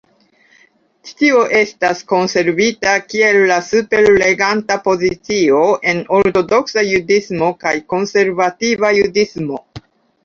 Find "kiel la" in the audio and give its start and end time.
3.11-3.59